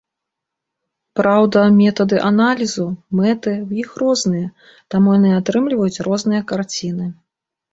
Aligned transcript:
Праўда, 1.19 1.59
метады 1.81 2.17
аналізу, 2.29 2.87
мэты 3.19 3.53
ў 3.67 3.85
іх 3.85 3.89
розныя, 4.05 4.47
таму 4.95 5.07
яны 5.19 5.29
атрымліваюць 5.43 6.03
розныя 6.09 6.41
карціны. 6.55 7.07